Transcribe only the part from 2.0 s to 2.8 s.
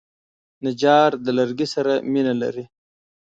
مینه لري.